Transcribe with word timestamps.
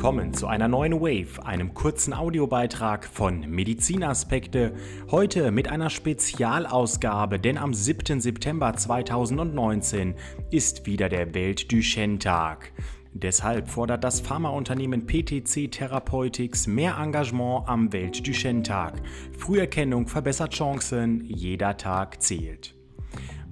willkommen 0.00 0.32
zu 0.32 0.46
einer 0.46 0.66
neuen 0.66 0.94
Wave, 0.94 1.44
einem 1.44 1.74
kurzen 1.74 2.14
Audiobeitrag 2.14 3.04
von 3.04 3.40
Medizinaspekte. 3.40 4.72
Heute 5.10 5.50
mit 5.50 5.68
einer 5.68 5.90
Spezialausgabe, 5.90 7.38
denn 7.38 7.58
am 7.58 7.74
7. 7.74 8.18
September 8.18 8.74
2019 8.74 10.14
ist 10.50 10.86
wieder 10.86 11.10
der 11.10 11.34
Welt-Duchenne-Tag. 11.34 12.72
Deshalb 13.12 13.68
fordert 13.68 14.02
das 14.02 14.20
Pharmaunternehmen 14.22 15.06
PTC 15.06 15.70
Therapeutics 15.70 16.66
mehr 16.66 16.96
Engagement 16.98 17.68
am 17.68 17.92
Welt-Duchenne-Tag. 17.92 19.02
Früherkennung 19.36 20.06
verbessert 20.06 20.54
Chancen, 20.54 21.26
jeder 21.26 21.76
Tag 21.76 22.22
zählt. 22.22 22.79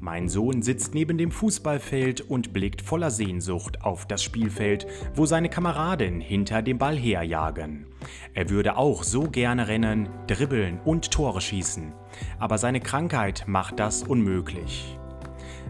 Mein 0.00 0.28
Sohn 0.28 0.62
sitzt 0.62 0.94
neben 0.94 1.18
dem 1.18 1.32
Fußballfeld 1.32 2.20
und 2.20 2.52
blickt 2.52 2.82
voller 2.82 3.10
Sehnsucht 3.10 3.82
auf 3.82 4.06
das 4.06 4.22
Spielfeld, 4.22 4.86
wo 5.14 5.26
seine 5.26 5.48
Kameraden 5.48 6.20
hinter 6.20 6.62
dem 6.62 6.78
Ball 6.78 6.96
herjagen. 6.96 7.86
Er 8.32 8.48
würde 8.48 8.76
auch 8.76 9.02
so 9.02 9.24
gerne 9.24 9.66
rennen, 9.66 10.08
dribbeln 10.28 10.78
und 10.84 11.10
Tore 11.10 11.40
schießen, 11.40 11.92
aber 12.38 12.58
seine 12.58 12.80
Krankheit 12.80 13.44
macht 13.48 13.80
das 13.80 14.04
unmöglich. 14.04 14.96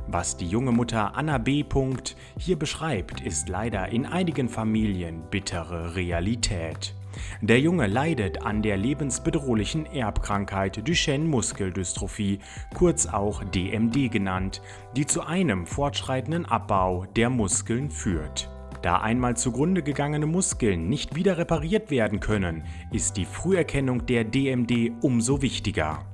Was 0.07 0.37
die 0.37 0.49
junge 0.49 0.73
Mutter 0.73 1.17
Anna 1.17 1.39
B. 1.39 1.65
hier 2.39 2.59
beschreibt, 2.59 3.23
ist 3.23 3.49
leider 3.49 3.89
in 3.89 4.05
einigen 4.05 4.51
Familien 4.51 5.23
bittere 5.31 5.97
Realität. 5.97 6.95
Der 7.41 7.61
Junge 7.61 7.87
leidet 7.87 8.43
an 8.43 8.63
der 8.63 8.77
lebensbedrohlichen 8.77 9.87
Erbkrankheit 9.87 10.87
Duchenne-Muskeldystrophie, 10.87 12.39
kurz 12.75 13.07
auch 13.07 13.45
DMD 13.45 14.11
genannt, 14.11 14.63
die 14.97 15.07
zu 15.07 15.23
einem 15.23 15.67
fortschreitenden 15.67 16.47
Abbau 16.47 17.07
der 17.17 17.31
Muskeln 17.31 17.91
führt. 17.91 18.51
Da 18.83 19.01
einmal 19.01 19.37
zugrunde 19.37 19.83
gegangene 19.83 20.27
Muskeln 20.27 20.89
nicht 20.89 21.15
wieder 21.17 21.37
repariert 21.37 21.91
werden 21.91 22.21
können, 22.21 22.65
ist 22.93 23.17
die 23.17 23.25
Früherkennung 23.25 24.07
der 24.07 24.25
DMD 24.25 24.93
umso 25.03 25.43
wichtiger. 25.43 26.05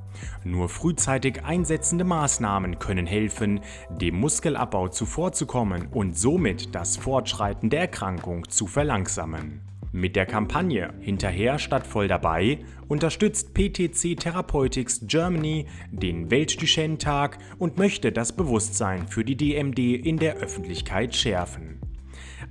Nur 0.45 0.69
frühzeitig 0.69 1.45
einsetzende 1.45 2.05
Maßnahmen 2.05 2.79
können 2.79 3.07
helfen, 3.07 3.61
dem 3.91 4.21
Muskelabbau 4.21 4.89
zuvorzukommen 4.89 5.89
und 5.89 6.17
somit 6.17 6.75
das 6.75 6.97
Fortschreiten 6.97 7.71
der 7.71 7.81
Erkrankung 7.81 8.49
zu 8.49 8.67
verlangsamen. 8.67 9.61
Mit 9.97 10.17
der 10.17 10.27
Kampagne 10.27 10.93
Hinterher 10.99 11.61
statt 11.61 11.87
voll 11.87 12.09
dabei 12.09 12.59
unterstützt 12.89 13.55
PTC 13.55 14.19
Therapeutics 14.19 15.03
Germany 15.07 15.67
den 15.93 16.33
Welt-Duchenne-Tag 16.33 17.39
und 17.59 17.79
möchte 17.79 18.11
das 18.11 18.35
Bewusstsein 18.35 19.07
für 19.07 19.25
die 19.25 19.37
DMD 19.37 19.79
in 19.79 20.17
der 20.17 20.39
Öffentlichkeit 20.39 21.15
schärfen. 21.15 21.79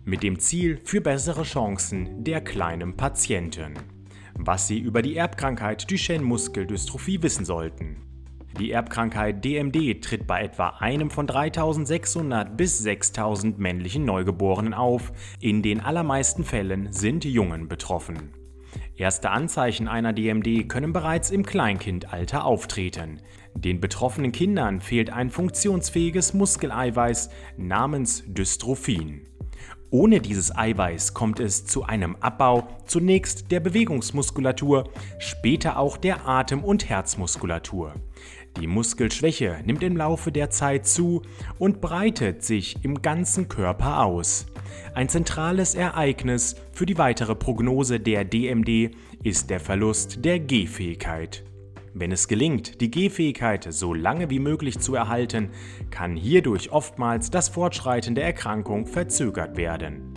mit 0.07 0.23
dem 0.23 0.39
Ziel 0.39 0.81
für 0.83 1.03
bessere 1.03 1.43
Chancen 1.43 2.25
der 2.25 2.41
kleinen 2.41 2.97
Patienten 2.97 3.92
was 4.39 4.67
Sie 4.67 4.79
über 4.79 5.03
die 5.03 5.17
Erbkrankheit 5.17 5.91
Duchenne-Muskeldystrophie 5.91 7.23
wissen 7.23 7.45
sollten. 7.45 7.97
Die 8.59 8.71
Erbkrankheit 8.71 9.45
DMD 9.45 10.03
tritt 10.03 10.27
bei 10.27 10.43
etwa 10.43 10.75
einem 10.79 11.11
von 11.11 11.27
3600 11.27 12.55
bis 12.57 12.79
6000 12.79 13.59
männlichen 13.59 14.05
Neugeborenen 14.05 14.75
auf. 14.75 15.13
In 15.41 15.63
den 15.63 15.81
allermeisten 15.81 16.45
Fällen 16.45 16.93
sind 16.93 17.25
Jungen 17.25 17.69
betroffen. 17.69 18.35
Erste 18.95 19.31
Anzeichen 19.31 19.89
einer 19.89 20.13
DMD 20.13 20.69
können 20.69 20.93
bereits 20.93 21.31
im 21.31 21.45
Kleinkindalter 21.45 22.45
auftreten. 22.45 23.21
Den 23.55 23.81
betroffenen 23.81 24.33
Kindern 24.33 24.81
fehlt 24.81 25.11
ein 25.11 25.31
funktionsfähiges 25.31 26.35
Muskeleiweiß 26.35 27.31
namens 27.57 28.23
Dystrophin. 28.27 29.27
Ohne 29.93 30.23
dieses 30.23 30.57
Eiweiß 30.57 31.13
kommt 31.13 31.39
es 31.39 31.67
zu 31.67 31.85
einem 31.85 32.17
Abbau 32.17 32.67
zunächst 32.87 33.51
der 33.51 33.61
Bewegungsmuskulatur, 33.61 34.91
später 35.19 35.79
auch 35.79 35.99
der 35.99 36.27
Atem- 36.27 36.65
und 36.65 36.89
Herzmuskulatur. 36.89 37.93
Die 38.59 38.67
Muskelschwäche 38.67 39.59
nimmt 39.67 39.83
im 39.83 39.99
Laufe 39.99 40.33
der 40.33 40.49
Zeit 40.49 40.87
zu 40.87 41.21
und 41.59 41.83
breitet 41.83 42.43
sich 42.43 42.83
im 42.83 43.03
ganzen 43.03 43.51
Körper 43.51 44.03
aus. 44.07 44.47
Ein 44.95 45.11
zentrales 45.11 45.75
Ereignis 45.75 46.57
für 46.73 46.87
die 46.87 46.97
weitere 46.97 47.35
Prognose 47.35 48.01
der 48.01 48.25
DMD 48.25 48.97
ist 49.23 49.51
der 49.51 49.61
Verlust 49.61 50.25
der 50.25 50.41
Gehfähigkeit. 50.41 51.45
Wenn 51.95 52.11
es 52.11 52.27
gelingt, 52.27 52.81
die 52.81 52.91
Gehfähigkeit 52.91 53.67
so 53.71 53.93
lange 53.93 54.31
wie 54.31 54.39
möglich 54.39 54.79
zu 54.79 54.95
erhalten, 54.95 55.51
kann 55.91 56.17
hierdurch 56.17 56.73
oftmals 56.73 57.31
das 57.31 57.51
Fortschreiten 57.51 58.15
der 58.15 58.25
Erkrankung 58.25 58.87
verzögert 58.87 59.57
werden. 59.57 60.15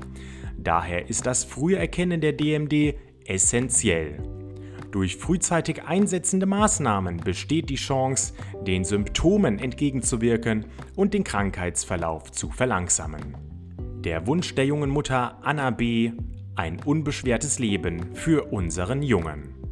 Daher 0.57 1.09
ist 1.09 1.25
das 1.25 1.43
frühe 1.43 1.77
Erkennen 1.77 2.21
der 2.21 2.33
DMD 2.33 2.95
essentiell. 3.25 4.23
Durch 4.91 5.17
frühzeitig 5.17 5.83
einsetzende 5.83 6.45
Maßnahmen 6.45 7.17
besteht 7.17 7.69
die 7.69 7.75
Chance, 7.75 8.33
den 8.65 8.85
Symptomen 8.85 9.59
entgegenzuwirken 9.59 10.67
und 10.95 11.13
den 11.13 11.25
Krankheitsverlauf 11.25 12.31
zu 12.31 12.49
verlangsamen. 12.49 13.35
Der 14.05 14.25
Wunsch 14.27 14.55
der 14.55 14.65
jungen 14.65 14.89
Mutter 14.89 15.39
Anna 15.43 15.71
B. 15.71 16.13
Ein 16.55 16.79
unbeschwertes 16.85 17.59
Leben 17.59 18.15
für 18.15 18.53
unseren 18.53 19.01
Jungen. 19.01 19.64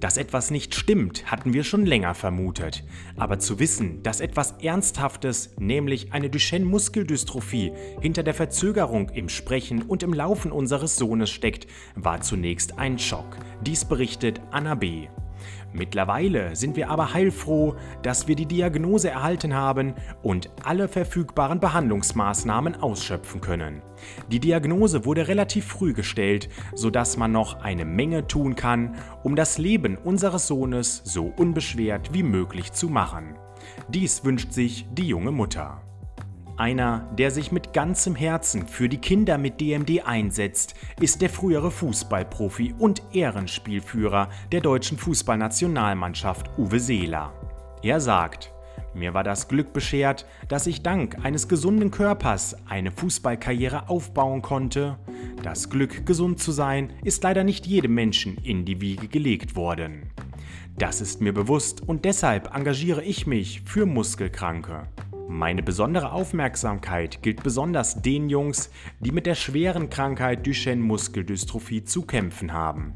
Dass 0.00 0.16
etwas 0.16 0.50
nicht 0.50 0.74
stimmt, 0.74 1.30
hatten 1.30 1.52
wir 1.52 1.64
schon 1.64 1.86
länger 1.86 2.14
vermutet. 2.14 2.84
Aber 3.16 3.38
zu 3.38 3.58
wissen, 3.58 4.02
dass 4.02 4.20
etwas 4.20 4.52
Ernsthaftes, 4.62 5.54
nämlich 5.58 6.12
eine 6.12 6.30
Duchenne-Muskeldystrophie, 6.30 7.72
hinter 8.00 8.22
der 8.22 8.34
Verzögerung 8.34 9.08
im 9.10 9.28
Sprechen 9.28 9.82
und 9.82 10.02
im 10.02 10.12
Laufen 10.12 10.52
unseres 10.52 10.96
Sohnes 10.96 11.30
steckt, 11.30 11.66
war 11.94 12.20
zunächst 12.20 12.78
ein 12.78 12.98
Schock. 12.98 13.36
Dies 13.62 13.84
berichtet 13.84 14.40
Anna 14.50 14.74
B. 14.74 15.08
Mittlerweile 15.72 16.54
sind 16.54 16.76
wir 16.76 16.90
aber 16.90 17.14
heilfroh, 17.14 17.74
dass 18.02 18.28
wir 18.28 18.36
die 18.36 18.46
Diagnose 18.46 19.10
erhalten 19.10 19.54
haben 19.54 19.94
und 20.22 20.50
alle 20.62 20.88
verfügbaren 20.88 21.60
Behandlungsmaßnahmen 21.60 22.76
ausschöpfen 22.76 23.40
können. 23.40 23.82
Die 24.30 24.40
Diagnose 24.40 25.04
wurde 25.04 25.28
relativ 25.28 25.66
früh 25.66 25.92
gestellt, 25.92 26.48
sodass 26.74 27.16
man 27.16 27.32
noch 27.32 27.60
eine 27.62 27.84
Menge 27.84 28.26
tun 28.26 28.54
kann, 28.54 28.96
um 29.22 29.36
das 29.36 29.58
Leben 29.58 29.96
unseres 29.96 30.46
Sohnes 30.46 31.02
so 31.04 31.32
unbeschwert 31.36 32.12
wie 32.12 32.22
möglich 32.22 32.72
zu 32.72 32.88
machen. 32.88 33.36
Dies 33.88 34.24
wünscht 34.24 34.52
sich 34.52 34.86
die 34.92 35.08
junge 35.08 35.30
Mutter. 35.30 35.80
Einer, 36.56 37.08
der 37.18 37.32
sich 37.32 37.50
mit 37.50 37.72
ganzem 37.72 38.14
Herzen 38.14 38.68
für 38.68 38.88
die 38.88 38.98
Kinder 38.98 39.38
mit 39.38 39.60
DMD 39.60 40.06
einsetzt, 40.06 40.74
ist 41.00 41.20
der 41.20 41.28
frühere 41.28 41.72
Fußballprofi 41.72 42.74
und 42.78 43.02
Ehrenspielführer 43.12 44.28
der 44.52 44.60
deutschen 44.60 44.96
Fußballnationalmannschaft 44.96 46.56
Uwe 46.56 46.78
Seeler. 46.78 47.32
Er 47.82 48.00
sagt, 48.00 48.52
mir 48.94 49.14
war 49.14 49.24
das 49.24 49.48
Glück 49.48 49.72
beschert, 49.72 50.26
dass 50.46 50.68
ich 50.68 50.82
dank 50.82 51.24
eines 51.24 51.48
gesunden 51.48 51.90
Körpers 51.90 52.56
eine 52.68 52.92
Fußballkarriere 52.92 53.88
aufbauen 53.88 54.40
konnte. 54.40 54.96
Das 55.42 55.68
Glück, 55.68 56.06
gesund 56.06 56.38
zu 56.38 56.52
sein, 56.52 56.92
ist 57.02 57.24
leider 57.24 57.42
nicht 57.42 57.66
jedem 57.66 57.94
Menschen 57.94 58.36
in 58.44 58.64
die 58.64 58.80
Wiege 58.80 59.08
gelegt 59.08 59.56
worden. 59.56 60.04
Das 60.76 61.00
ist 61.00 61.20
mir 61.20 61.32
bewusst 61.32 61.82
und 61.86 62.04
deshalb 62.04 62.54
engagiere 62.54 63.02
ich 63.02 63.26
mich 63.26 63.62
für 63.64 63.86
Muskelkranke. 63.86 64.88
Meine 65.28 65.62
besondere 65.62 66.12
Aufmerksamkeit 66.12 67.22
gilt 67.22 67.42
besonders 67.42 68.02
den 68.02 68.28
Jungs, 68.28 68.70
die 69.00 69.10
mit 69.10 69.26
der 69.26 69.34
schweren 69.34 69.88
Krankheit 69.88 70.46
Duchenne-Muskeldystrophie 70.46 71.84
zu 71.84 72.02
kämpfen 72.02 72.52
haben. 72.52 72.94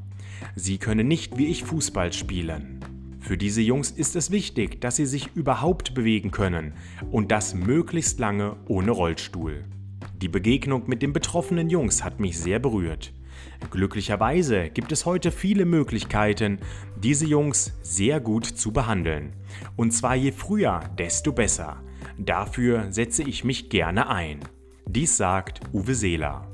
Sie 0.54 0.78
können 0.78 1.08
nicht 1.08 1.38
wie 1.38 1.46
ich 1.46 1.64
Fußball 1.64 2.12
spielen. 2.12 2.80
Für 3.20 3.36
diese 3.36 3.60
Jungs 3.60 3.90
ist 3.90 4.14
es 4.16 4.30
wichtig, 4.30 4.80
dass 4.80 4.96
sie 4.96 5.06
sich 5.06 5.34
überhaupt 5.34 5.94
bewegen 5.94 6.30
können 6.30 6.74
und 7.10 7.30
das 7.32 7.54
möglichst 7.54 8.18
lange 8.18 8.56
ohne 8.66 8.90
Rollstuhl. 8.90 9.64
Die 10.22 10.28
Begegnung 10.28 10.84
mit 10.86 11.02
den 11.02 11.12
betroffenen 11.12 11.70
Jungs 11.70 12.04
hat 12.04 12.20
mich 12.20 12.38
sehr 12.38 12.58
berührt. 12.58 13.12
Glücklicherweise 13.70 14.70
gibt 14.70 14.92
es 14.92 15.06
heute 15.06 15.30
viele 15.30 15.64
Möglichkeiten, 15.64 16.58
diese 16.96 17.26
Jungs 17.26 17.72
sehr 17.82 18.20
gut 18.20 18.46
zu 18.46 18.72
behandeln. 18.72 19.32
Und 19.76 19.92
zwar 19.92 20.14
je 20.14 20.32
früher, 20.32 20.80
desto 20.98 21.32
besser. 21.32 21.82
Dafür 22.18 22.90
setze 22.90 23.22
ich 23.22 23.44
mich 23.44 23.70
gerne 23.70 24.08
ein. 24.08 24.40
Dies 24.86 25.16
sagt 25.16 25.60
Uwe 25.72 25.94
Seeler. 25.94 26.48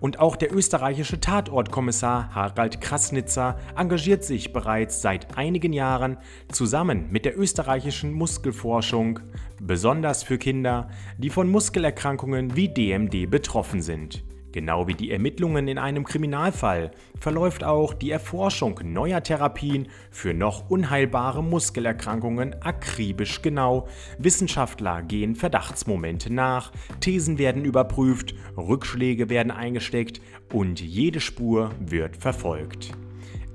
Und 0.00 0.18
auch 0.18 0.36
der 0.36 0.54
österreichische 0.54 1.20
Tatortkommissar 1.20 2.34
Harald 2.34 2.80
Krasnitzer 2.80 3.58
engagiert 3.76 4.24
sich 4.24 4.52
bereits 4.52 5.00
seit 5.00 5.38
einigen 5.38 5.72
Jahren 5.72 6.18
zusammen 6.52 7.10
mit 7.10 7.24
der 7.24 7.38
österreichischen 7.38 8.12
Muskelforschung, 8.12 9.20
besonders 9.60 10.22
für 10.22 10.38
Kinder, 10.38 10.88
die 11.18 11.30
von 11.30 11.48
Muskelerkrankungen 11.48 12.56
wie 12.56 12.68
DMD 12.68 13.30
betroffen 13.30 13.80
sind. 13.80 14.22
Genau 14.56 14.88
wie 14.88 14.94
die 14.94 15.10
Ermittlungen 15.10 15.68
in 15.68 15.76
einem 15.76 16.04
Kriminalfall 16.04 16.90
verläuft 17.20 17.62
auch 17.62 17.92
die 17.92 18.10
Erforschung 18.10 18.80
neuer 18.82 19.22
Therapien 19.22 19.88
für 20.10 20.32
noch 20.32 20.70
unheilbare 20.70 21.44
Muskelerkrankungen 21.44 22.62
akribisch 22.62 23.42
genau. 23.42 23.86
Wissenschaftler 24.16 25.02
gehen 25.02 25.36
Verdachtsmomente 25.36 26.32
nach, 26.32 26.72
Thesen 27.00 27.36
werden 27.36 27.66
überprüft, 27.66 28.34
Rückschläge 28.56 29.28
werden 29.28 29.52
eingesteckt 29.52 30.22
und 30.50 30.80
jede 30.80 31.20
Spur 31.20 31.72
wird 31.78 32.16
verfolgt. 32.16 32.92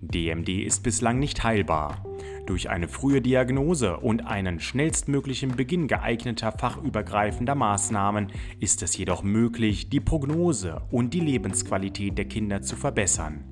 DMD 0.00 0.48
ist 0.48 0.82
bislang 0.82 1.18
nicht 1.18 1.42
heilbar. 1.42 2.04
Durch 2.46 2.70
eine 2.70 2.86
frühe 2.86 3.20
Diagnose 3.20 3.96
und 3.96 4.26
einen 4.26 4.60
schnellstmöglichen 4.60 5.56
Beginn 5.56 5.88
geeigneter 5.88 6.52
fachübergreifender 6.52 7.54
Maßnahmen 7.54 8.30
ist 8.60 8.82
es 8.82 8.96
jedoch 8.96 9.22
möglich, 9.22 9.88
die 9.88 10.00
Prognose 10.00 10.82
und 10.90 11.12
die 11.14 11.20
Lebensqualität 11.20 12.16
der 12.16 12.26
Kinder 12.26 12.62
zu 12.62 12.76
verbessern. 12.76 13.44